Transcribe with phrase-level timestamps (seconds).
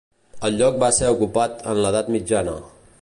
[0.47, 2.57] El lloc va ser ocupat en l'edat mitjana.